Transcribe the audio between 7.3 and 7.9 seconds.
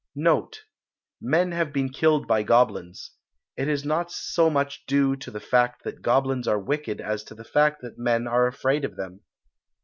the fact